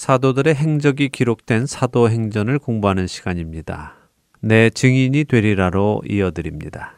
[0.00, 3.96] 사도들의 행적이 기록된 사도행전을 공부하는 시간입니다.
[4.40, 6.94] 내 증인이 되리라로 이어드립니다.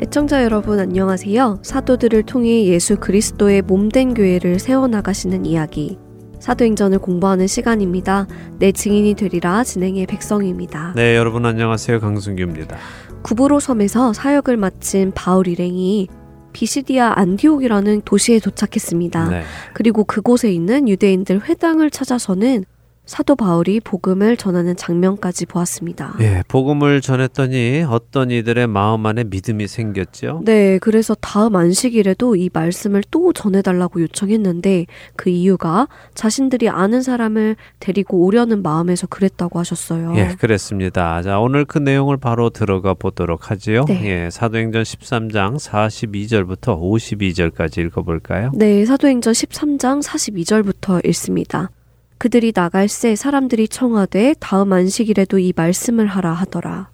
[0.00, 1.58] 애청자 여러분 안녕하세요.
[1.64, 5.98] 사도들을 통해 예수 그리스도의 몸된 교회를 세워나가시는 이야기
[6.46, 8.28] 사도행전을 공부하는 시간입니다.
[8.60, 10.92] 내 증인이 되리라 진행의 백성입니다.
[10.94, 11.98] 네, 여러분 안녕하세요.
[11.98, 12.76] 강승규입니다.
[13.22, 16.06] 구브로 섬에서 사역을 마친 바울 일행이
[16.52, 19.28] 비시디아 안디옥이라는 도시에 도착했습니다.
[19.28, 19.42] 네.
[19.72, 22.64] 그리고 그곳에 있는 유대인들 회당을 찾아서는
[23.06, 26.16] 사도 바울이 복음을 전하는 장면까지 보았습니다.
[26.20, 30.42] 예, 복음을 전했더니 어떤 이들의 마음 안에 믿음이 생겼죠?
[30.44, 38.24] 네, 그래서 다음 안식일에도 이 말씀을 또 전해달라고 요청했는데 그 이유가 자신들이 아는 사람을 데리고
[38.24, 40.14] 오려는 마음에서 그랬다고 하셨어요.
[40.16, 41.22] 예, 그랬습니다.
[41.22, 43.84] 자, 오늘 그 내용을 바로 들어가 보도록 하지요.
[43.86, 44.24] 네.
[44.24, 48.50] 예, 사도행전 13장 42절부터 52절까지 읽어볼까요?
[48.52, 51.70] 네, 사도행전 13장 42절부터 읽습니다.
[52.18, 56.90] 그들이 나갈 새 사람들이 청하되 다음 안식일에도 이 말씀을 하라 하더라.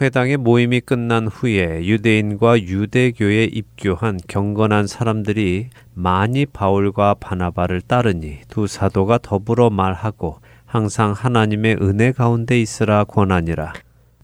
[0.00, 9.18] 회당의 모임이 끝난 후에 유대인과 유대교에 입교한 경건한 사람들이 많이 바울과 바나바를 따르니 두 사도가
[9.22, 13.72] 더불어 말하고 항상 하나님의 은혜 가운데 있으라 권하니라.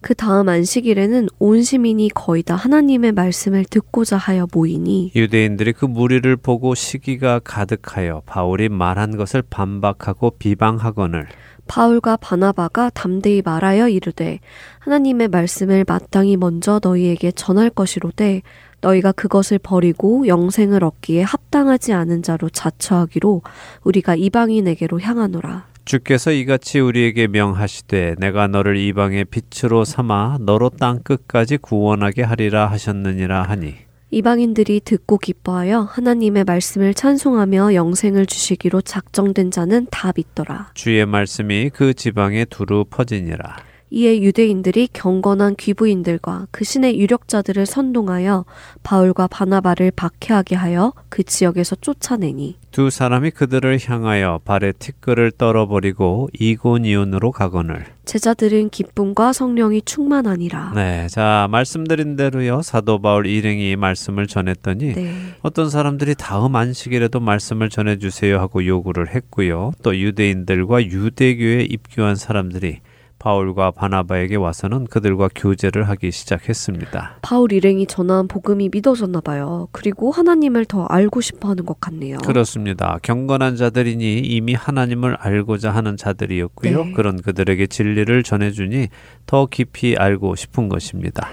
[0.03, 6.37] 그 다음 안식일에는 온 시민이 거의 다 하나님의 말씀을 듣고자 하여 모이니 유대인들이 그 무리를
[6.37, 11.29] 보고 시기가 가득하여 바울이 말한 것을 반박하고 비방하거늘
[11.69, 14.41] 바울과 바나바가 담대히 말하여 이르되
[14.81, 18.43] 하나님의 말씀을 마땅히 먼저 너희에게 전할 것이로되
[18.81, 23.43] 너희가 그것을 버리고 영생을 얻기에 합당하지 않은 자로 자처하기로
[23.85, 25.72] 우리가 이방인에게로 향하노라.
[25.85, 33.43] 주께서 이같이 우리에게 명하시되 내가 너를 이방의 빛으로 삼아 너로 땅 끝까지 구원하게 하리라 하셨느니라
[33.43, 33.75] 하니
[34.11, 40.73] 이방인들이 듣고 기뻐하여 하나님의 말씀을 찬송하며 영생을 주시기로 작정된 자는 다 믿더라.
[40.75, 43.57] 주의 말씀이 그 지방에 두루 퍼지니라.
[43.95, 48.47] 이에 유대인들이 경건한 귀부인들과 그 신의 유력자들을 선동하여
[48.83, 57.33] 바울과 바나바를 박해하게 하여 그 지역에서 쫓아내니 두 사람이 그들을 향하여 발에 티끌을 떨어버리고 이고니온으로
[57.33, 60.73] 가거늘 제자들은 기쁨과 성령이 충만하니라.
[60.75, 65.15] 네, 자 말씀드린 대로요 사도 바울 일행이 말씀을 전했더니 네.
[65.43, 69.73] 어떤 사람들이 다음 안식일에도 말씀을 전해주세요 하고 요구를 했고요.
[69.83, 72.81] 또 유대인들과 유대교에 입교한 사람들이
[73.23, 77.19] 바울과 바나바에게 와서는 그들과 교제를 하기 시작했습니다.
[77.23, 79.69] 바울 일행이 전한 복음이 믿어졌나 봐요.
[79.71, 82.19] 그리고 하나님을 더 알고 싶어 하는 것 같네요.
[82.19, 82.99] 그렇습니다.
[83.03, 86.85] 경건한 자들이니 이미 하나님을 알고자 하는 자들이었고요.
[86.85, 86.93] 네.
[86.95, 88.89] 그런 그들에게 진리를 전해주니
[89.27, 91.29] 더 깊이 알고 싶은 것입니다.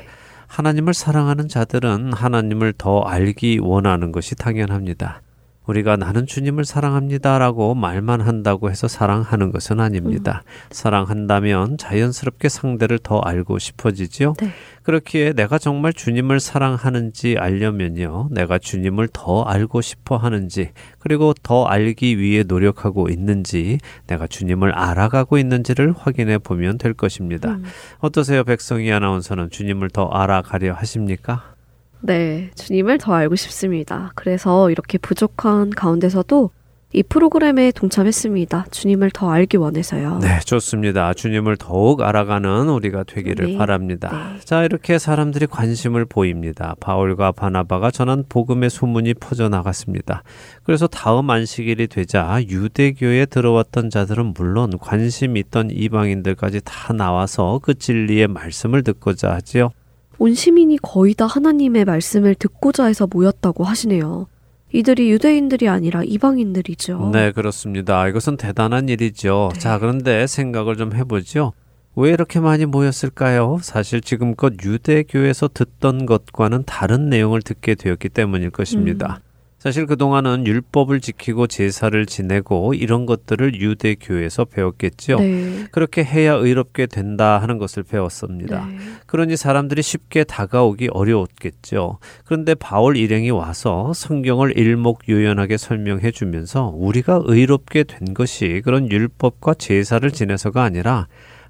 [0.46, 5.22] 하나님을 사랑하는 자들은 하나님을 더 알기 원하는 것이 당연합니다.
[5.70, 10.42] 우리가 나는 주님을 사랑합니다라고 말만 한다고 해서 사랑하는 것은 아닙니다.
[10.44, 10.50] 음.
[10.72, 14.34] 사랑한다면 자연스럽게 상대를 더 알고 싶어지지요.
[14.40, 14.50] 네.
[14.82, 18.30] 그렇기에 내가 정말 주님을 사랑하는지 알려면요.
[18.32, 25.38] 내가 주님을 더 알고 싶어 하는지, 그리고 더 알기 위해 노력하고 있는지, 내가 주님을 알아가고
[25.38, 27.52] 있는지를 확인해 보면 될 것입니다.
[27.52, 27.66] 음.
[28.00, 31.59] 어떠세요, 백성희 아나운서는 주님을 더 알아가려 하십니까?
[32.02, 34.12] 네, 주님을 더 알고 싶습니다.
[34.16, 36.52] 그래서 이렇게 부족한 가운데서도
[36.92, 38.66] 이 프로그램에 동참했습니다.
[38.72, 40.18] 주님을 더 알기 원해서요.
[40.24, 41.14] 네, 좋습니다.
[41.14, 44.34] 주님을 더욱 알아가는 우리가 되기를 네, 바랍니다.
[44.34, 44.40] 네.
[44.44, 46.74] 자, 이렇게 사람들이 관심을 보입니다.
[46.80, 50.24] 바울과 바나바가 전한 복음의 소문이 퍼져나갔습니다.
[50.64, 58.30] 그래서 다음 안식일이 되자 유대교에 들어왔던 자들은 물론 관심 있던 이방인들까지 다 나와서 그 진리의
[58.30, 59.70] 말씀을 듣고자 하지요.
[60.20, 64.28] 온 시민이 거의 다 하나님의 말씀을 듣고자 해서 모였다고 하시네요.
[64.72, 67.10] 이들이 유대인들이 아니라 이방인들이죠.
[67.14, 68.08] 네, 그렇습니다.
[68.08, 69.50] 이것은 대단한 일이죠.
[69.54, 69.60] 네.
[69.60, 71.54] 자, 그런데 생각을 좀 해보죠.
[71.96, 73.60] 왜 이렇게 많이 모였을까요?
[73.62, 79.22] 사실 지금껏 유대교에서 듣던 것과는 다른 내용을 듣게 되었기 때문일 것입니다.
[79.24, 79.29] 음.
[79.60, 85.20] 사실 그동안은 율법을 지키고 제사를 지내고 이런 것들을 유대교에서 배웠겠죠.
[85.20, 85.66] 네.
[85.74, 88.66] 그렇게 해야 의롭게 된다 하는 것을 배웠습니다.
[88.66, 88.78] 네.
[89.06, 92.00] 그러니 사람들이 쉽게 다가오기 어려웠겠죠.
[92.24, 100.10] 그런데 바울 일행이 와서 성경을 일목요연하게 설명해 주면서 우리가 의롭게 된 것이 그런 율법과 제사를
[100.10, 101.08] 지내서가 아니라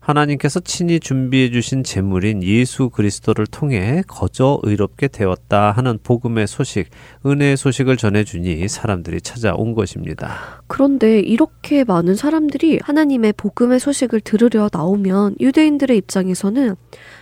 [0.09, 6.89] 하나님께서 친히 준비해 주신 제물인 예수 그리스도를 통해 거저 의롭게 되었다 하는 복음의 소식,
[7.25, 10.63] 은혜의 소식을 전해 주니 사람들이 찾아온 것입니다.
[10.65, 16.75] 그런데 이렇게 많은 사람들이 하나님의 복음의 소식을 들으려 나오면 유대인들의 입장에서는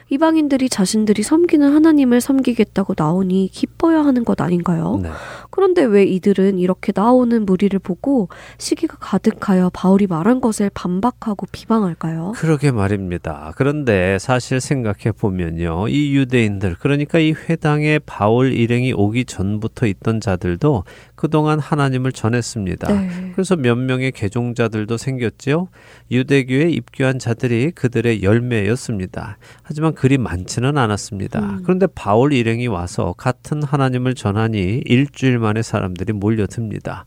[0.10, 5.00] 이방인들이 자신들이 섬기는 하나님을 섬기겠다고 나오니 기뻐야 하는 것 아닌가요?
[5.02, 5.10] 네.
[5.50, 12.34] 그런데 왜 이들은 이렇게 나오는 무리를 보고 시기가 가득하여 바울이 말한 것을 반박하고 비방할까요?
[12.36, 13.52] 그러게 말입니다.
[13.56, 15.88] 그런데 사실 생각해 보면요.
[15.90, 20.84] 이 유대인들, 그러니까 이 회당에 바울 일행이 오기 전부터 있던 자들도
[21.18, 22.94] 그동안 하나님을 전했습니다.
[22.94, 23.32] 네.
[23.34, 25.68] 그래서 몇 명의 개종자들도 생겼지요.
[26.12, 29.40] 유대교에 입교한 자들이 그들의 열매였습니다.
[29.64, 31.40] 하지만 그리 많지는 않았습니다.
[31.40, 31.64] 음.
[31.64, 37.06] 그런데 바울 일행이 와서 같은 하나님을 전하니 일주일 만에 사람들이 몰려듭니다.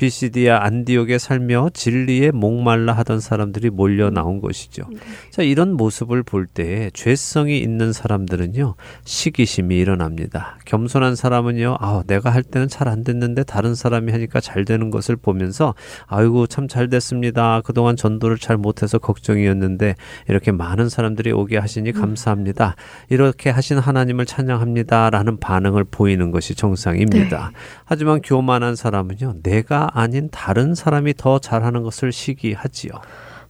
[0.00, 4.84] 비시디아 안디옥에 살며 진리에 목말라 하던 사람들이 몰려 나온 것이죠.
[4.90, 4.98] 네.
[5.30, 10.58] 자, 이런 모습을 볼 때 죄성이 있는 사람들은요, 시기심이 일어납니다.
[10.64, 15.16] 겸손한 사람은요, 아, 내가 할 때는 잘 안 됐는데 다른 사람이 하니까 잘 되는 것을
[15.16, 15.74] 보면서
[16.06, 17.60] 아이고 참 잘 됐습니다.
[17.62, 19.96] 그동안 전도를 잘 못해서 걱정이었는데
[20.28, 22.00] 이렇게 많은 사람들이 오게 하시니 음.
[22.00, 22.74] 감사합니다.
[23.10, 27.50] 이렇게 하신 하나님을 찬양합니다라는 반응을 보이는 것이 정상입니다.
[27.52, 27.58] 네.
[27.84, 32.92] 하지만 교만한 사람은요, 내가 아닌 다른 사람이 더 잘하는 것을 시기하지요.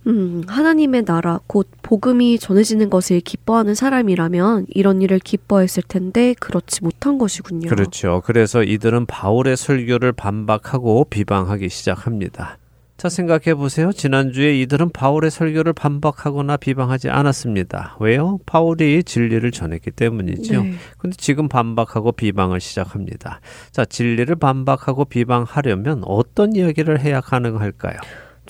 [0.06, 7.18] 음, 하나님의 나라, 곧 복음이 전해지는 것을 기뻐하는 사람이라면 이런 일을 기뻐했을 텐데 그렇지 못한
[7.18, 7.68] 것이군요.
[7.68, 8.22] 그렇죠.
[8.24, 12.56] 그래서 이들은 바울의 설교를 반박하고 비방하기 시작합니다.
[13.00, 13.94] 자, 생각해 보세요.
[13.94, 17.96] 지난주에 이들은 바울의 설교를 반박하거나 비방하지 않았습니다.
[17.98, 18.38] 왜요?
[18.44, 20.62] 바울이 진리를 전했기 때문이죠.
[20.62, 20.74] 네.
[20.98, 23.40] 근데 지금 반박하고 비방을 시작합니다.
[23.70, 27.96] 자, 진리를 반박하고 비방하려면 어떤 이야기를 해야 가능할까요?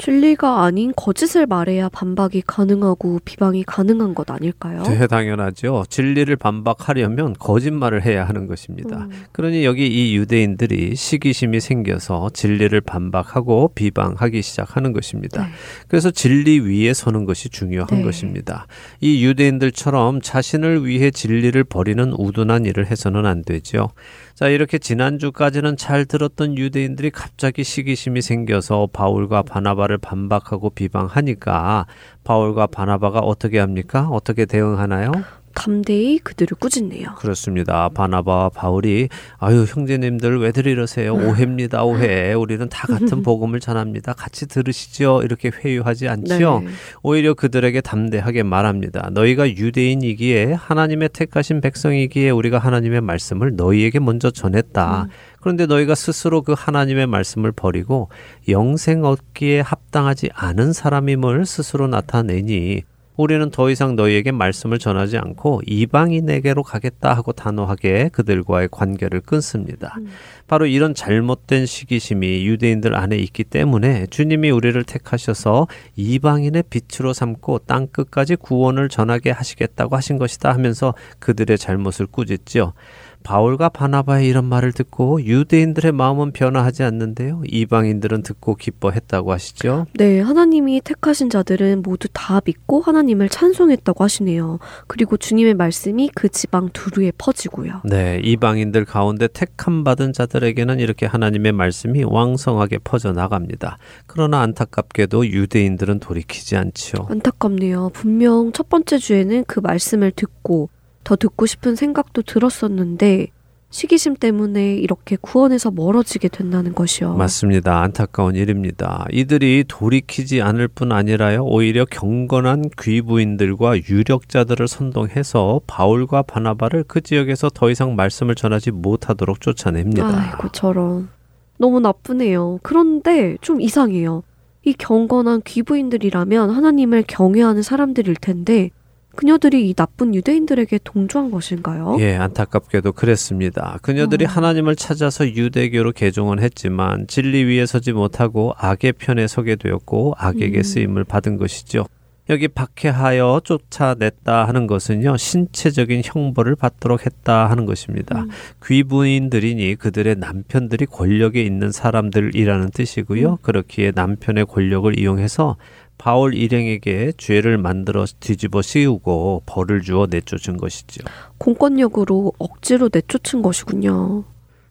[0.01, 4.83] 진리가 아닌 거짓을 말해야 반박이 가능하고 비방이 가능한 것 아닐까요?
[4.85, 5.85] 네, 당연하죠.
[5.89, 9.05] 진리를 반박하려면 거짓말을 해야 하는 것입니다.
[9.05, 9.11] 음.
[9.33, 15.43] 그러니 여기 이 유대인들이 시기심이 생겨서 진리를 반박하고 비방하기 시작하는 것입니다.
[15.43, 15.51] 네.
[15.87, 18.03] 그래서 진리 위에 서는 것이 중요한 네.
[18.03, 18.67] 것입니다.
[19.01, 23.91] 이 유대인들처럼 자신을 위해 진리를 버리는 우둔한 일을 해서는 안 되죠.
[24.41, 31.85] 자, 이렇게 지난주까지는 잘 들었던 유대인들이 갑자기 시기심이 생겨서 바울과 바나바를 반박하고 비방하니까
[32.25, 34.09] 바울과 바나바가 어떻게 합니까?
[34.09, 35.13] 어떻게 대응하나요?
[35.61, 37.15] 담대히 그들을 꾸짖네요.
[37.17, 37.89] 그렇습니다.
[37.91, 39.09] 바나바와 바울이
[39.39, 41.15] 아유 형제님들 왜들 이러세요?
[41.15, 41.85] 오해입니다.
[41.85, 42.33] 오해.
[42.33, 44.15] 우리는 다 같은 복음을 전합니다.
[44.15, 45.23] 같이 들으시죠.
[45.23, 46.61] 이렇게 회유하지 않지요.
[46.61, 46.67] 네.
[47.03, 49.11] 오히려 그들에게 담대하게 말합니다.
[49.13, 55.03] 너희가 유대인이기에 하나님의 택하신 백성이기에 우리가 하나님의 말씀을 너희에게 먼저 전했다.
[55.05, 55.09] 음.
[55.41, 58.11] 그런데 너희가 스스로 그 하나님의 말씀을 버리고
[58.49, 62.83] 영생 얻기에 합당하지 않은 사람임을 스스로 나타내니
[63.21, 69.95] 우리는 더 이상 너희에게 말씀을 전하지 않고 이방인에게로 가겠다 하고 단호하게 그들과의 관계를 끊습니다.
[69.99, 70.09] 음.
[70.47, 77.87] 바로 이런 잘못된 시기심이 유대인들 안에 있기 때문에 주님이 우리를 택하셔서 이방인의 빛으로 삼고 땅
[77.87, 82.73] 끝까지 구원을 전하게 하시겠다고 하신 것이다 하면서 그들의 잘못을 꾸짖지요.
[83.23, 87.43] 바울과 바나바의 이런 말을 듣고 유대인들의 마음은 변화하지 않는데요.
[87.47, 89.87] 이방인들은 듣고 기뻐했다고 하시죠.
[89.95, 94.59] 네, 하나님이 택하신 자들은 모두 다 믿고 하나님을 찬송했다고 하시네요.
[94.87, 97.83] 그리고 주님의 말씀이 그 지방 두루에 퍼지고요.
[97.85, 103.79] 네, 이방인들 가운데 택함 받은 자들에게는 이렇게 하나님의 말씀이 왕성하게 퍼져 나갑니다.
[104.07, 107.07] 그러나 안타깝게도 유대인들은 돌이키지 않지요.
[107.09, 107.91] 안타깝네요.
[107.93, 110.71] 분명 첫 번째 주에는 그 말씀을 듣고
[111.05, 113.29] 더 듣고 싶은 생각도 들었었는데
[113.73, 117.15] 시기심 때문에 이렇게 구원에서 멀어지게 된다는 것이요.
[117.15, 117.81] 맞습니다.
[117.83, 119.07] 안타까운 일입니다.
[119.13, 121.45] 이들이 돌이키지 않을 뿐 아니라요.
[121.45, 130.33] 오히려 경건한 귀부인들과 유력자들을 선동해서 바울과 바나바를 그 지역에서 더 이상 말씀을 전하지 못하도록 쫓아냅니다.
[130.33, 131.09] 아이고 저런.
[131.57, 132.59] 너무 나쁘네요.
[132.63, 134.25] 그런데 좀 이상해요.
[134.65, 138.71] 이 경건한 귀부인들이라면 하나님을 경외하는 사람들일 텐데
[139.17, 141.97] 그녀들이 이 나쁜 유대인들에게 동조한 것인가요?
[142.01, 143.79] 예, 안타깝게도 그랬습니다.
[143.83, 144.29] 그녀들이 어.
[144.29, 150.63] 하나님을 찾아서 유대교로 개종은 했지만 진리 위에 서지 못하고 악의 편에 서게 되었고 악에게 음.
[150.63, 151.87] 쓰임을 받은 것이죠.
[152.31, 158.21] 여기 박해하여 쫓아냈다 하는 것은요 신체적인 형벌을 받도록 했다 하는 것입니다.
[158.21, 158.29] 음.
[158.65, 163.31] 귀부인들이니 그들의 남편들이 권력에 있는 사람들이라는 뜻이고요.
[163.33, 163.37] 음.
[163.43, 165.57] 그렇기에 남편의 권력을 이용해서
[166.01, 171.05] 바울 일행에게 죄를 만들어 뒤집어 씌우고 벌을 주어 내쫓은 것이죠.
[171.37, 174.25] 공권력으로 억지로 내쫓은 것이군요.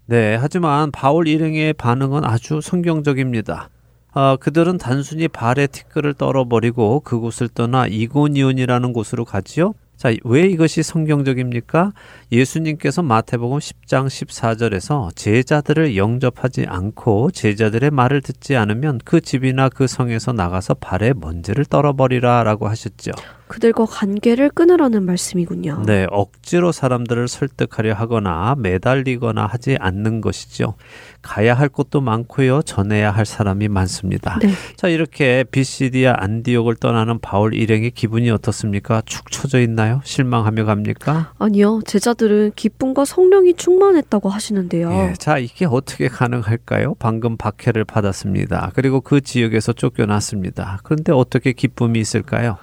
[0.07, 3.69] 네, 하지만 바울 일행의 반응은 아주 성경적입니다.
[4.15, 9.75] 어, 그들은 단순히 발에 티끌을 떨어버리고 그곳을 떠나 이고니온이라는 곳으로 가지요.
[9.99, 11.91] 자, 왜 이것이 성경적입니까?
[12.31, 20.31] 예수님께서 마태복음 10장 14절에서 제자들을 영접하지 않고 제자들의 말을 듣지 않으면 그 집이나 그 성에서
[20.31, 23.11] 나가서 발에 먼지를 떨어버리라 라고 하셨죠.
[23.49, 25.83] 그들과 관계를 끊으라는 말씀이군요.
[25.87, 30.75] 네, 억지로 사람들을 설득하려 하거나 매달리거나 하지 않는 것이죠.
[31.23, 32.61] 가야 할 곳도 많고요.
[32.61, 34.37] 전해야 할 사람이 많습니다.
[34.39, 34.51] 네.
[34.77, 39.01] 자, 이렇게 비시디아 안디옥을 떠나는 바울 일행의 기분이 어떻습니까?
[39.05, 39.99] 축 처져 있나요?
[40.03, 41.33] 실망하며 갑니까?
[41.39, 41.81] 아니요.
[41.87, 44.91] 제자들은 기쁨과 성령이 충만했다고 하시는데요.
[44.91, 46.93] 예, 자, 이게 어떻게 가능할까요?
[46.99, 48.71] 방금 박해를 받았습니다.
[48.75, 50.81] 그리고 그 지역에서 쫓겨났습니다.
[50.83, 52.57] 그런데 어떻게 기쁨이 있을까요?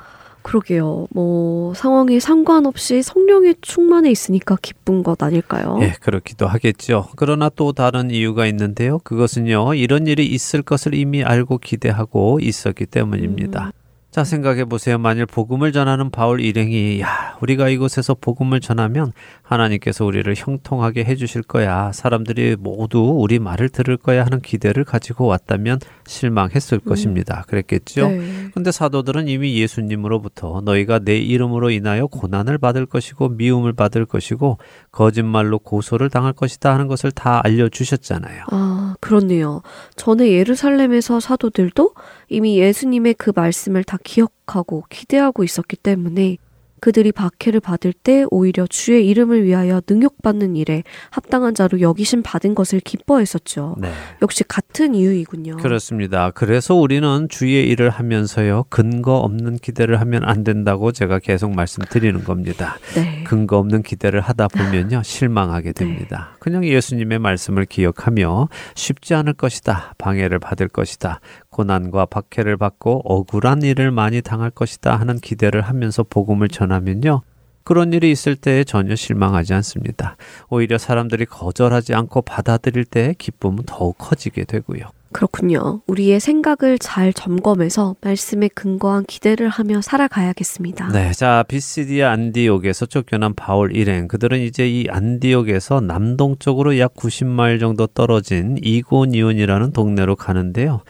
[0.46, 1.08] 그러게요.
[1.10, 5.76] 뭐 상황에 상관없이 성령의 충만해 있으니까 기쁜 것 아닐까요?
[5.82, 7.08] 예, 그렇기도 하겠죠.
[7.16, 9.00] 그러나 또 다른 이유가 있는데요.
[9.00, 13.66] 그것은요, 이런 일이 있을 것을 이미 알고 기대하고 있었기 때문입니다.
[13.66, 13.72] 음.
[14.12, 14.98] 자, 생각해 보세요.
[14.98, 19.12] 만일 복음을 전하는 바울 일행이 야, 우리가 이곳에서 복음을 전하면
[19.46, 21.92] 하나님께서 우리를 형통하게 해 주실 거야.
[21.92, 26.88] 사람들이 모두 우리 말을 들을 거야 하는 기대를 가지고 왔다면 실망했을 음.
[26.88, 27.44] 것입니다.
[27.46, 28.08] 그랬겠죠?
[28.08, 28.50] 네.
[28.52, 34.58] 근데 사도들은 이미 예수님으로부터 너희가 내 이름으로 인하여 고난을 받을 것이고 미움을 받을 것이고
[34.90, 38.44] 거짓말로 고소를 당할 것이다 하는 것을 다 알려 주셨잖아요.
[38.50, 39.62] 아, 그렇네요.
[39.94, 41.94] 전에 예루살렘에서 사도들도
[42.28, 46.38] 이미 예수님의 그 말씀을 다 기억하고 기대하고 있었기 때문에
[46.80, 52.80] 그들이 박해를 받을 때 오히려 주의 이름을 위하여 능욕받는 일에 합당한 자로 여기심 받은 것을
[52.80, 53.76] 기뻐했었죠.
[53.78, 53.90] 네.
[54.22, 55.56] 역시 같은 이유이군요.
[55.56, 56.30] 그렇습니다.
[56.30, 62.78] 그래서 우리는 주의 일을 하면서요 근거 없는 기대를 하면 안 된다고 제가 계속 말씀드리는 겁니다.
[62.94, 63.24] 네.
[63.24, 65.84] 근거 없는 기대를 하다 보면요 실망하게 네.
[65.84, 66.30] 됩니다.
[66.32, 66.36] 네.
[66.38, 73.90] 그냥 예수님의 말씀을 기억하며 쉽지 않을 것이다, 방해를 받을 것이다, 고난과 박해를 받고 억울한 일을
[73.90, 77.22] 많이 당할 것이다 하는 기대를 하면서 복음을 전하 면요.
[77.64, 80.16] 그런 일이 있을 때 전혀 실망하지 않습니다.
[80.48, 84.84] 오히려 사람들이 거절하지 않고 받아들일 때 기쁨은 더욱 커지게 되고요.
[85.12, 85.80] 그렇군요.
[85.86, 90.90] 우리의 생각을 잘 점검해서 말씀에 근거한 기대를 하며 살아가야겠습니다.
[90.92, 97.86] 네, 자 비시디아 안디옥에서 쫓겨난 바울 일행 그들은 이제 이 안디옥에서 남동쪽으로 약 90마일 정도
[97.86, 100.82] 떨어진 이고니온이라는 동네로 가는데요.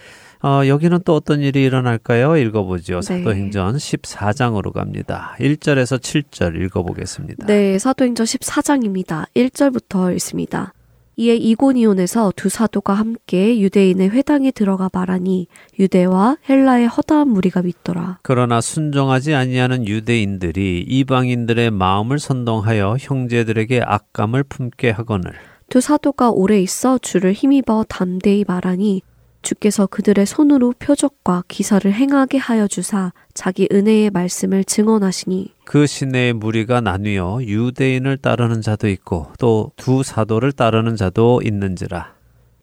[0.43, 2.37] 어, 여기는 또 어떤 일이 일어날까요?
[2.37, 3.01] 읽어보죠.
[3.01, 3.03] 네.
[3.03, 5.35] 사도행전 14장으로 갑니다.
[5.39, 7.47] 1절에서 7절 읽어보겠습니다.
[7.47, 9.27] 네, 사도행전 14장입니다.
[9.35, 10.73] 1절부터 읽습니다.
[11.19, 15.47] 이에 이고니온에서 두 사도가 함께 유대인의 회당에 들어가 말하니
[15.79, 18.19] 유대와 헬라의 허다한 무리가 믿더라.
[18.21, 25.33] 그러나 순종하지 아니하는 유대인들이 이방인들의 마음을 선동하여 형제들에게 악감을 품게 하거늘
[25.71, 29.01] 두 사도가 오래 있어 주를 힘입어 담대히 말하니
[29.47, 36.81] 주께서 그들의 손으로 표적과 기사를 행하게 하여 주사 자기 은혜의 말씀을 증언하시니 그 시내의 무리가
[36.81, 42.13] 나뉘어 유대인을 따르는 자도 있고 또 두 사도를 따르는 자도 있는지라.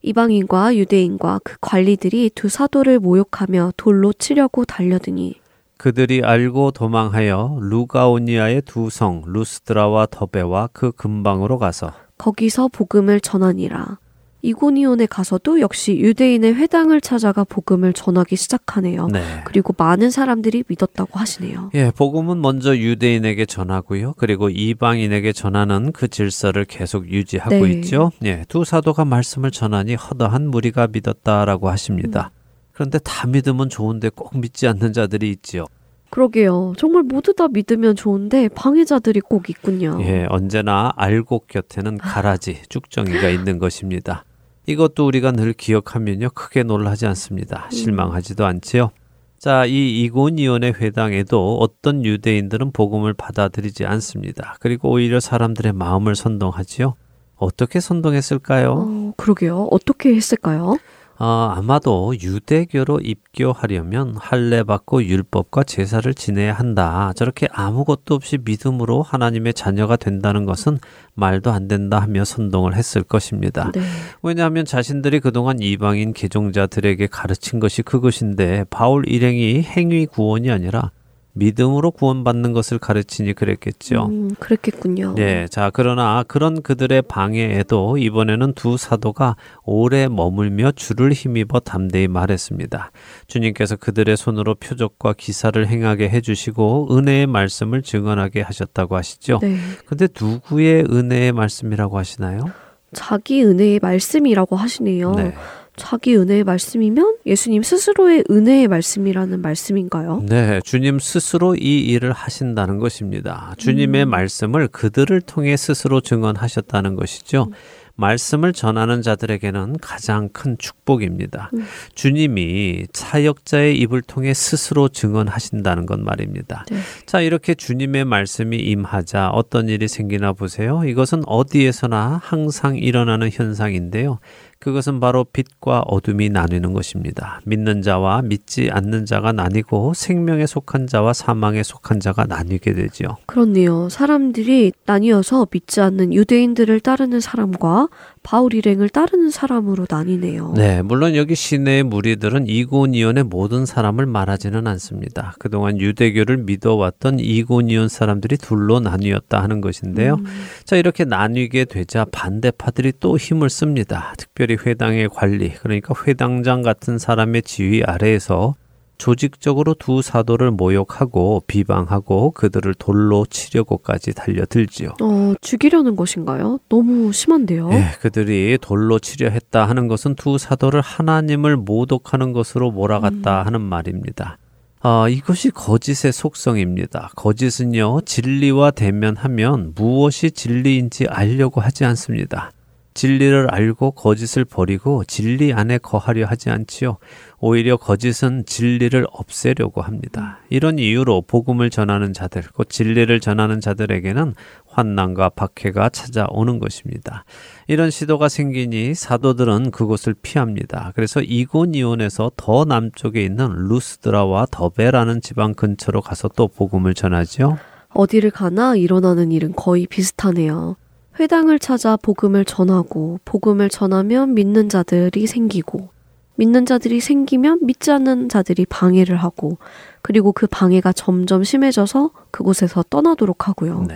[0.01, 5.35] 이방인과 유대인과 그 관리들이 두 사도를 모욕하며 돌로 치려고 달려드니
[5.77, 13.97] 그들이 알고 도망하여 루가오니아의 두 성 루스드라와 더베와 그 근방으로 가서 거기서 복음을 전하니라
[14.43, 19.07] 이고니온에 가서도 역시 유대인의 회당을 찾아가 복음을 전하기 시작하네요.
[19.07, 19.23] 네.
[19.45, 21.71] 그리고 많은 사람들이 믿었다고 하시네요.
[21.73, 24.13] 예, 복음은 먼저 유대인에게 전하고요.
[24.17, 27.71] 그리고 이방인에게 전하는 그 질서를 계속 유지하고 네.
[27.71, 28.11] 있죠.
[28.25, 32.31] 예, 두 사도가 말씀을 전하니 허다한 무리가 믿었다라고 하십니다.
[32.33, 32.43] 음.
[32.73, 35.65] 그런데 다 믿으면 좋은데 꼭 믿지 않는 자들이 있지요.
[36.09, 36.73] 그러게요.
[36.77, 39.99] 정말 모두 다 믿으면 좋은데 방해자들이 꼭 있군요.
[40.01, 44.25] 예, 언제나 알곡 곁에는 가라지, 쭉정이가 있는 것입니다.
[44.65, 46.29] 이것도 우리가 늘 기억하면요.
[46.31, 47.65] 크게 놀라지 않습니다.
[47.65, 47.71] 음.
[47.71, 48.91] 실망하지도 않지요.
[49.37, 54.55] 자, 이 이고니온의 회당에도 어떤 유대인들은 복음을 받아들이지 않습니다.
[54.61, 56.95] 그리고 오히려 사람들의 마음을 선동하지요.
[57.35, 58.71] 어떻게 선동했을까요?
[58.71, 59.67] 어, 그러게요.
[59.69, 60.77] 어떻게 했을까요?
[61.19, 67.13] 어, 아마도 유대교로 입교하려면 할례 받고 율법과 제사를 지내야 한다.
[67.15, 70.79] 저렇게 아무것도 없이 믿음으로 하나님의 자녀가 된다는 것은
[71.13, 73.71] 말도 안 된다 하며 선동을 했을 것입니다.
[73.73, 73.81] 네.
[74.23, 80.91] 왜냐하면 자신들이 그동안 이방인 개종자들에게 가르친 것이 그것인데 바울 일행이 행위 구원이 아니라
[81.33, 84.05] 믿음으로 구원받는 것을 가르치니 그랬겠죠.
[84.05, 85.15] 음, 그랬겠군요.
[85.15, 92.91] 네, 자 그러나 그런 그들의 방해에도 이번에는 두 사도가 오래 머물며 주를 힘입어 담대히 말했습니다.
[93.27, 99.39] 주님께서 그들의 손으로 표적과 기사를 행하게 해주시고 은혜의 말씀을 증언하게 하셨다고 하시죠.
[99.41, 99.57] 네.
[99.85, 102.45] 근데 누구의 은혜의 말씀이라고 하시나요?
[102.93, 105.11] 자기 은혜의 말씀이라고 하시네요.
[105.13, 105.33] 네.
[105.75, 110.23] 자기 은혜의 말씀이면 예수님 스스로의 은혜의 말씀이라는 말씀인가요?
[110.27, 113.53] 네, 주님 스스로 이 일을 하신다는 것입니다.
[113.57, 114.09] 주님의 음.
[114.09, 117.47] 말씀을 그들을 통해 스스로 증언하셨다는 것이죠.
[117.49, 117.53] 음.
[117.95, 121.51] 말씀을 전하는 자들에게는 가장 큰 축복입니다.
[121.53, 121.65] 음.
[121.93, 126.65] 주님이 사역자의 입을 통해 스스로 증언하신다는 것 말입니다.
[126.71, 126.77] 네.
[127.05, 130.83] 자, 이렇게 주님의 말씀이 임하자 어떤 일이 생기나 보세요.
[130.85, 134.19] 이것은 어디에서나 항상 일어나는 현상인데요.
[134.63, 137.41] 그것은 바로 빛과 어둠이 나뉘는 것입니다.
[137.43, 143.17] 믿는 자와 믿지 않는 자가 나뉘고 생명에 속한 자와 사망에 속한 자가 나뉘게 되지요.
[143.25, 143.89] 그렇네요.
[143.89, 147.89] 사람들이 나뉘어서 믿지 않는 유대인들을 따르는 사람과
[148.23, 150.53] 바울 일행을 따르는 사람으로 나뉘네요.
[150.55, 155.35] 네, 물론 여기 시내의 무리들은 이고니온의 모든 사람을 말하지는 않습니다.
[155.39, 160.15] 그동안 유대교를 믿어왔던 이고니온 사람들이 둘로 나뉘었다 하는 것인데요.
[160.15, 160.25] 음.
[160.63, 164.13] 자, 이렇게 나뉘게 되자 반대파들이 또 힘을 씁니다.
[164.17, 168.55] 특별히 회당의 관리, 그러니까 회당장 같은 사람의 지휘 아래에서
[168.97, 174.95] 조직적으로 두 사도를 모욕하고 비방하고 그들을 돌로 치려고까지 달려들지요.
[175.01, 176.59] 어, 죽이려는 것인가요?
[176.69, 177.69] 너무 심한데요.
[177.69, 183.45] 네, 그들이 돌로 치려 했다 하는 것은 두 사도를 하나님을 모독하는 것으로 몰아갔다 음.
[183.45, 184.37] 하는 말입니다.
[184.85, 187.11] 아, 이것이 거짓의 속성입니다.
[187.15, 192.51] 거짓은요, 진리와 대면하면 무엇이 진리인지 알려고 하지 않습니다.
[192.93, 196.97] 진리를 알고 거짓을 버리고 진리 안에 거하려 하지 않지요.
[197.39, 200.39] 오히려 거짓은 진리를 없애려고 합니다.
[200.49, 204.35] 이런 이유로 복음을 전하는 자들, 곧 진리를 전하는 자들에게는
[204.65, 207.25] 환난과 박해가 찾아오는 것입니다.
[207.67, 210.91] 이런 시도가 생기니 사도들은 그곳을 피합니다.
[210.95, 217.57] 그래서 이고니온에서 더 남쪽에 있는 루스드라와 더베라는 지방 근처로 가서 또 복음을 전하죠.
[217.89, 220.75] 어디를 가나 일어나는 일은 거의 비슷하네요.
[221.19, 225.89] 회당을 찾아 복음을 전하고 복음을 전하면 믿는 자들이 생기고
[226.35, 229.57] 믿는 자들이 생기면 믿지 않는 자들이 방해를 하고
[230.01, 233.85] 그리고 그 방해가 점점 심해져서 그곳에서 떠나도록 하고요.
[233.87, 233.95] 네.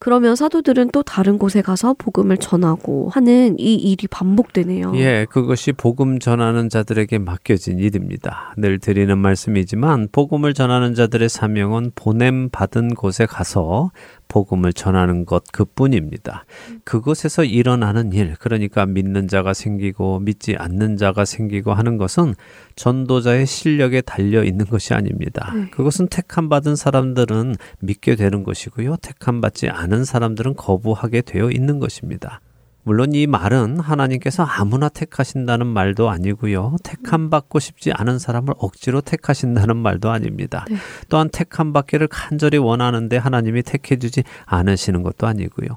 [0.00, 4.92] 그러면 사도들은 또 다른 곳에 가서 복음을 전하고 하는 이 일이 반복되네요.
[4.94, 8.54] 예, 그것이 복음 전하는 자들에게 맡겨진 일입니다.
[8.56, 13.90] 늘 드리는 말씀이지만 복음을 전하는 자들의 사명은 보냄 받은 곳에 가서
[14.38, 16.44] 복음을 전하는 것 그뿐입니다.
[16.84, 22.34] 그것에서 일어나는 일, 그러니까 믿는 자가 생기고 믿지 않는 자가 생기고 하는 것은
[22.76, 25.52] 전도자의 실력에 달려 있는 것이 아닙니다.
[25.56, 25.70] 네.
[25.70, 28.96] 그것은 택함 받은 사람들은 믿게 되는 것이고요.
[29.02, 32.40] 택함 받지 않은 사람들은 거부하게 되어 있는 것입니다.
[32.82, 36.76] 물론 이 말은 하나님께서 아무나 택하신다는 말도 아니고요.
[36.82, 40.64] 택함 받고 싶지 않은 사람을 억지로 택하신다는 말도 아닙니다.
[40.70, 40.76] 네.
[41.08, 45.68] 또한 택함 받기를 간절히 원하는데 하나님이 택해 주지 않으시는 것도 아니고요.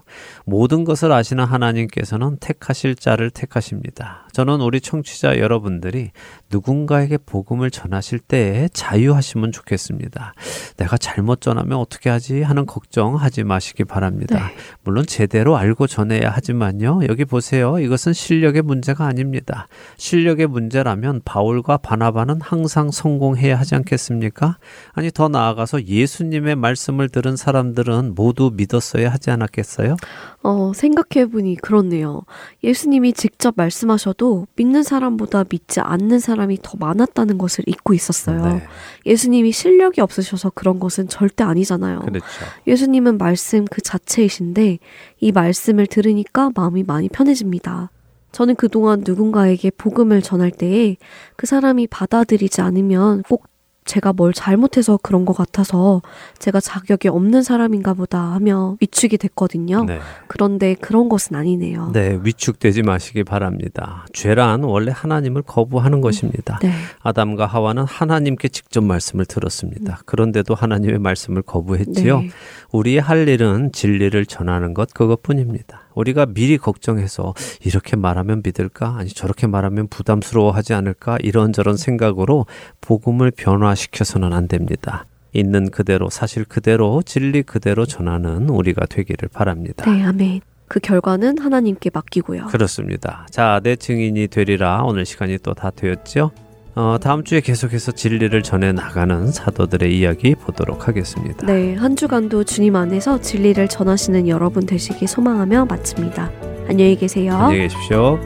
[0.45, 4.27] 모든 것을 아시는 하나님께서는 택하실 자를 택하십니다.
[4.31, 6.11] 저는 우리 청취자 여러분들이
[6.49, 10.33] 누군가에게 복음을 전하실 때에 자유하시면 좋겠습니다.
[10.77, 14.35] 내가 잘못 전하면 어떻게 하지 하는 걱정하지 마시기 바랍니다.
[14.35, 14.55] 네.
[14.83, 16.90] 물론 제대로 알고 전해야 하지만요.
[17.08, 17.80] 여기 보세요.
[17.80, 19.67] 이것은 실력의 문제가 아닙니다.
[19.97, 24.58] 실력의 문제라면 바울과 바나바는 항상 성공해야 하지 않겠습니까?
[24.93, 29.95] 아니 더 나아가서 예수님의 말씀을 들은 사람들은 모두 믿었어야 하지 않았겠어요?
[30.43, 32.23] 어, 생각해보니 그렇네요.
[32.63, 38.45] 예수님이 직접 말씀하셔도 믿는 사람보다 믿지 않는 사람이 더 많았다는 것을 잊고 있었어요.
[38.45, 38.63] 네.
[39.06, 41.99] 예수님이 실력이 없으셔서 그런 것은 절대 아니잖아요.
[42.01, 42.25] 그렇죠.
[42.67, 44.80] 예수님은 말씀 그 자체이신데
[45.19, 47.91] 이 말씀을 들으니까 마음이 많이 편해집니다.
[48.31, 50.95] 저는 그동안 누군가에게 복음을 전할 때에
[51.35, 53.51] 그 사람이 받아들이지 않으면 꼭
[53.83, 56.01] 제가 뭘 잘못해서 그런 것 같아서
[56.37, 59.85] 제가 자격이 없는 사람인가 보다 하며 위축이 됐거든요.
[59.85, 59.99] 네.
[60.27, 61.89] 그런데 그런 것은 아니네요.
[61.91, 64.05] 네, 위축되지 마시기 바랍니다.
[64.13, 66.59] 죄란 원래 하나님을 거부하는 음, 것입니다.
[66.61, 66.71] 네.
[67.01, 69.99] 아담과 하와는 하나님께 직접 말씀을 들었습니다.
[70.05, 72.19] 그런데도 하나님의 말씀을 거부했지요.
[72.19, 72.29] 네.
[72.71, 75.81] 우리의 할 일은 진리를 전하는 것 그것뿐입니다.
[75.95, 78.95] 우리가 미리 걱정해서 이렇게 말하면 믿을까?
[78.97, 81.17] 아니 저렇게 말하면 부담스러워하지 않을까?
[81.21, 82.45] 이런저런 생각으로
[82.82, 85.06] 복음을 변화시켜서는 안 됩니다.
[85.34, 89.89] 있는 그대로 사실 그대로 진리 그대로 전하는 우리가 되기를 바랍니다.
[89.89, 90.41] 네, 아멘.
[90.67, 92.47] 그 결과는 하나님께 맡기고요.
[92.47, 93.25] 그렇습니다.
[93.30, 94.84] 자, 내 증인이 되리라.
[94.84, 96.32] 오늘 시간이 또 다 되었죠?
[96.75, 101.45] 어, 다음 주에 계속해서 진리를 전해 나가는 사도들의 이야기 보도록 하겠습니다.
[101.45, 106.31] 네, 한 주간도 주님 안에서 진리를 전하시는 여러분 되시기 소망하며 마칩니다.
[106.69, 107.34] 안녕히 계세요.
[107.34, 108.19] 안녕히 계십시오.